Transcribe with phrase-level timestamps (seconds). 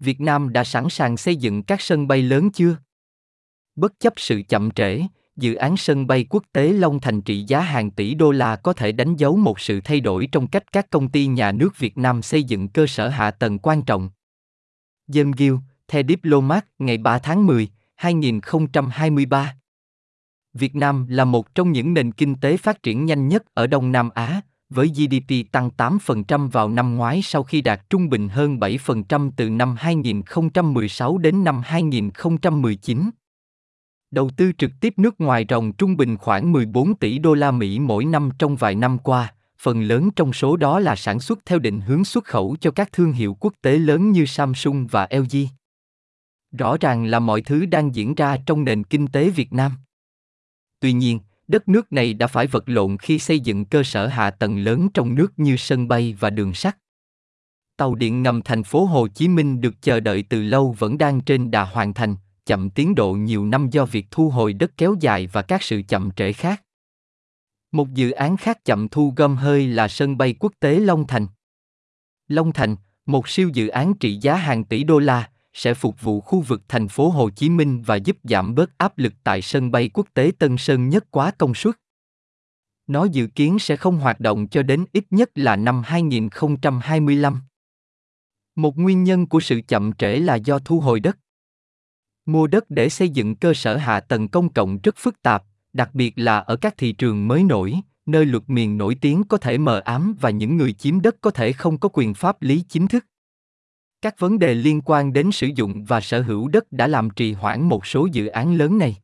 [0.00, 2.76] Việt Nam đã sẵn sàng xây dựng các sân bay lớn chưa?
[3.76, 5.02] Bất chấp sự chậm trễ,
[5.36, 8.72] dự án sân bay quốc tế Long Thành trị giá hàng tỷ đô la có
[8.72, 11.98] thể đánh dấu một sự thay đổi trong cách các công ty nhà nước Việt
[11.98, 14.10] Nam xây dựng cơ sở hạ tầng quan trọng.
[15.06, 15.54] Dêm Gill,
[15.88, 19.54] The Diplomat, ngày 3 tháng 10, 2023
[20.54, 23.92] Việt Nam là một trong những nền kinh tế phát triển nhanh nhất ở Đông
[23.92, 24.40] Nam Á,
[24.70, 29.50] với GDP tăng 8% vào năm ngoái sau khi đạt trung bình hơn 7% từ
[29.50, 33.10] năm 2016 đến năm 2019.
[34.10, 37.78] Đầu tư trực tiếp nước ngoài ròng trung bình khoảng 14 tỷ đô la Mỹ
[37.78, 41.58] mỗi năm trong vài năm qua, phần lớn trong số đó là sản xuất theo
[41.58, 45.36] định hướng xuất khẩu cho các thương hiệu quốc tế lớn như Samsung và LG.
[46.58, 49.72] Rõ ràng là mọi thứ đang diễn ra trong nền kinh tế Việt Nam.
[50.80, 51.20] Tuy nhiên,
[51.50, 54.88] đất nước này đã phải vật lộn khi xây dựng cơ sở hạ tầng lớn
[54.94, 56.76] trong nước như sân bay và đường sắt.
[57.76, 61.20] Tàu điện ngầm thành phố Hồ Chí Minh được chờ đợi từ lâu vẫn đang
[61.20, 64.94] trên đà hoàn thành, chậm tiến độ nhiều năm do việc thu hồi đất kéo
[65.00, 66.62] dài và các sự chậm trễ khác.
[67.72, 71.26] Một dự án khác chậm thu gom hơi là sân bay quốc tế Long Thành.
[72.28, 72.76] Long Thành,
[73.06, 76.62] một siêu dự án trị giá hàng tỷ đô la, sẽ phục vụ khu vực
[76.68, 80.06] thành phố Hồ Chí Minh và giúp giảm bớt áp lực tại sân bay quốc
[80.14, 81.76] tế Tân Sơn Nhất quá công suất.
[82.86, 87.40] Nó dự kiến sẽ không hoạt động cho đến ít nhất là năm 2025.
[88.56, 91.18] Một nguyên nhân của sự chậm trễ là do thu hồi đất.
[92.26, 95.94] Mua đất để xây dựng cơ sở hạ tầng công cộng rất phức tạp, đặc
[95.94, 99.58] biệt là ở các thị trường mới nổi, nơi luật miền nổi tiếng có thể
[99.58, 102.86] mờ ám và những người chiếm đất có thể không có quyền pháp lý chính
[102.86, 103.06] thức.
[104.02, 107.32] Các vấn đề liên quan đến sử dụng và sở hữu đất đã làm trì
[107.32, 108.96] hoãn một số dự án lớn này.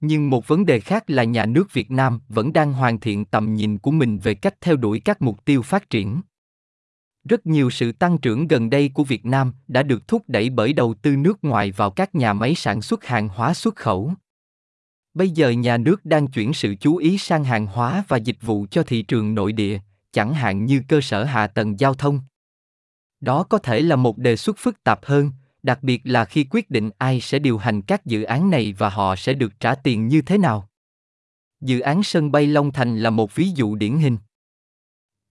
[0.00, 3.54] Nhưng một vấn đề khác là nhà nước Việt Nam vẫn đang hoàn thiện tầm
[3.54, 6.20] nhìn của mình về cách theo đuổi các mục tiêu phát triển.
[7.28, 10.72] Rất nhiều sự tăng trưởng gần đây của Việt Nam đã được thúc đẩy bởi
[10.72, 14.12] đầu tư nước ngoài vào các nhà máy sản xuất hàng hóa xuất khẩu.
[15.14, 18.66] Bây giờ nhà nước đang chuyển sự chú ý sang hàng hóa và dịch vụ
[18.70, 19.78] cho thị trường nội địa,
[20.12, 22.20] chẳng hạn như cơ sở hạ tầng giao thông.
[23.24, 25.30] Đó có thể là một đề xuất phức tạp hơn,
[25.62, 28.88] đặc biệt là khi quyết định ai sẽ điều hành các dự án này và
[28.88, 30.68] họ sẽ được trả tiền như thế nào.
[31.60, 34.16] Dự án sân bay Long Thành là một ví dụ điển hình.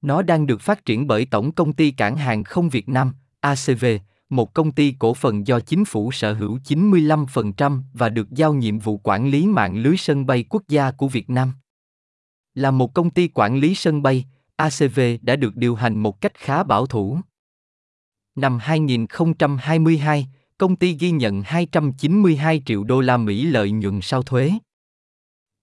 [0.01, 3.85] Nó đang được phát triển bởi Tổng công ty Cảng hàng không Việt Nam, ACV,
[4.29, 8.79] một công ty cổ phần do chính phủ sở hữu 95% và được giao nhiệm
[8.79, 11.51] vụ quản lý mạng lưới sân bay quốc gia của Việt Nam.
[12.55, 16.33] Là một công ty quản lý sân bay, ACV đã được điều hành một cách
[16.35, 17.19] khá bảo thủ.
[18.35, 20.27] Năm 2022,
[20.57, 24.51] công ty ghi nhận 292 triệu đô la Mỹ lợi nhuận sau thuế.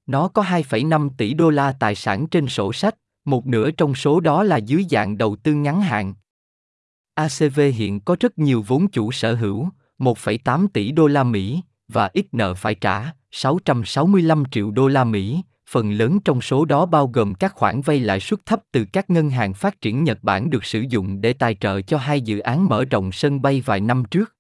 [0.06, 2.94] Nó có 2,5 tỷ đô la tài sản trên sổ sách,
[3.24, 6.14] một nửa trong số đó là dưới dạng đầu tư ngắn hạn.
[7.14, 12.10] ACV hiện có rất nhiều vốn chủ sở hữu, 1,8 tỷ đô la Mỹ và
[12.12, 17.06] ít nợ phải trả, 665 triệu đô la Mỹ, phần lớn trong số đó bao
[17.06, 20.50] gồm các khoản vay lãi suất thấp từ các ngân hàng phát triển Nhật Bản
[20.50, 23.80] được sử dụng để tài trợ cho hai dự án mở rộng sân bay vài
[23.80, 24.36] năm trước.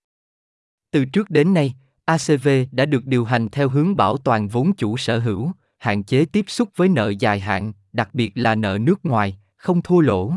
[0.90, 1.74] Từ trước đến nay,
[2.04, 6.24] ACV đã được điều hành theo hướng bảo toàn vốn chủ sở hữu, hạn chế
[6.24, 10.32] tiếp xúc với nợ dài hạn, đặc biệt là nợ nước ngoài, không thua lỗ.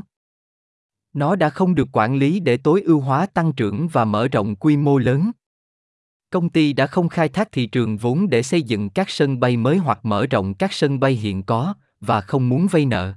[1.14, 4.56] Nó đã không được quản lý để tối ưu hóa tăng trưởng và mở rộng
[4.56, 5.32] quy mô lớn.
[6.34, 9.58] Công ty đã không khai thác thị trường vốn để xây dựng các sân bay
[9.58, 13.14] mới hoặc mở rộng các sân bay hiện có và không muốn vay nợ.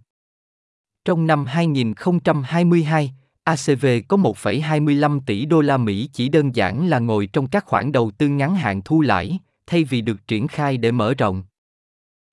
[1.05, 7.27] Trong năm 2022, ACV có 1,25 tỷ đô la Mỹ chỉ đơn giản là ngồi
[7.27, 10.93] trong các khoản đầu tư ngắn hạn thu lãi, thay vì được triển khai để
[10.93, 11.45] mở rộng.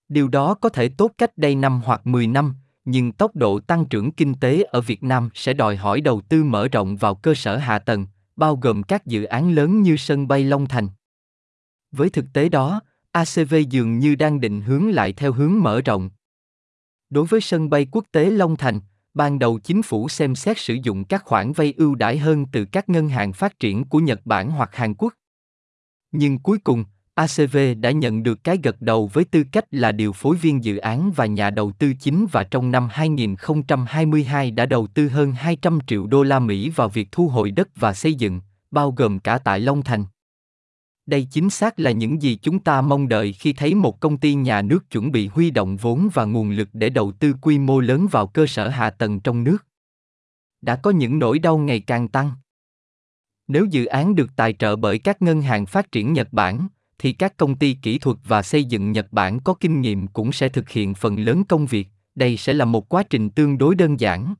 [0.09, 2.55] Điều đó có thể tốt cách đây năm hoặc 10 năm,
[2.85, 6.43] nhưng tốc độ tăng trưởng kinh tế ở Việt Nam sẽ đòi hỏi đầu tư
[6.43, 8.05] mở rộng vào cơ sở hạ tầng,
[8.35, 10.87] bao gồm các dự án lớn như sân bay Long Thành.
[11.91, 16.09] Với thực tế đó, ACV dường như đang định hướng lại theo hướng mở rộng.
[17.09, 18.79] Đối với sân bay quốc tế Long Thành,
[19.13, 22.65] ban đầu chính phủ xem xét sử dụng các khoản vay ưu đãi hơn từ
[22.65, 25.13] các ngân hàng phát triển của Nhật Bản hoặc Hàn Quốc.
[26.11, 30.13] Nhưng cuối cùng, ACV đã nhận được cái gật đầu với tư cách là điều
[30.13, 34.87] phối viên dự án và nhà đầu tư chính và trong năm 2022 đã đầu
[34.87, 38.41] tư hơn 200 triệu đô la Mỹ vào việc thu hồi đất và xây dựng,
[38.71, 40.05] bao gồm cả tại Long Thành.
[41.05, 44.33] Đây chính xác là những gì chúng ta mong đợi khi thấy một công ty
[44.33, 47.79] nhà nước chuẩn bị huy động vốn và nguồn lực để đầu tư quy mô
[47.79, 49.65] lớn vào cơ sở hạ tầng trong nước.
[50.61, 52.31] Đã có những nỗi đau ngày càng tăng.
[53.47, 56.67] Nếu dự án được tài trợ bởi các ngân hàng phát triển Nhật Bản,
[57.03, 60.31] thì các công ty kỹ thuật và xây dựng Nhật Bản có kinh nghiệm cũng
[60.31, 63.75] sẽ thực hiện phần lớn công việc, đây sẽ là một quá trình tương đối
[63.75, 64.33] đơn giản.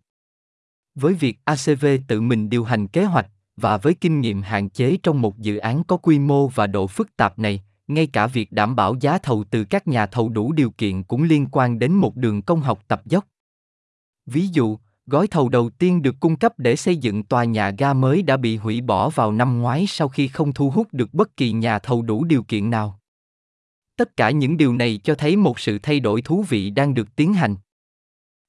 [0.95, 3.27] Với việc ACV tự mình điều hành kế hoạch,
[3.57, 6.87] và với kinh nghiệm hạn chế trong một dự án có quy mô và độ
[6.87, 10.51] phức tạp này, ngay cả việc đảm bảo giá thầu từ các nhà thầu đủ
[10.51, 13.27] điều kiện cũng liên quan đến một đường công học tập dốc.
[14.25, 17.93] Ví dụ, gói thầu đầu tiên được cung cấp để xây dựng tòa nhà ga
[17.93, 21.37] mới đã bị hủy bỏ vào năm ngoái sau khi không thu hút được bất
[21.37, 22.99] kỳ nhà thầu đủ điều kiện nào.
[23.97, 27.15] Tất cả những điều này cho thấy một sự thay đổi thú vị đang được
[27.15, 27.55] tiến hành.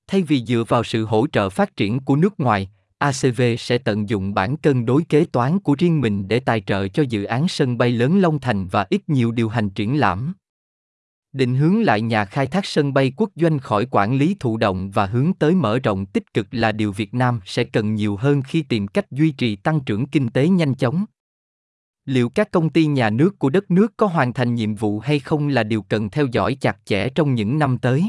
[0.07, 4.09] Thay vì dựa vào sự hỗ trợ phát triển của nước ngoài, ACV sẽ tận
[4.09, 7.49] dụng bản cân đối kế toán của riêng mình để tài trợ cho dự án
[7.49, 10.35] sân bay lớn Long Thành và ít nhiều điều hành triển lãm.
[11.35, 14.91] Định hướng lại nhà khai thác sân bay quốc doanh khỏi quản lý thụ động
[14.91, 18.43] và hướng tới mở rộng tích cực là điều Việt Nam sẽ cần nhiều hơn
[18.43, 21.05] khi tìm cách duy trì tăng trưởng kinh tế nhanh chóng.
[22.05, 25.19] Liệu các công ty nhà nước của đất nước có hoàn thành nhiệm vụ hay
[25.19, 28.09] không là điều cần theo dõi chặt chẽ trong những năm tới.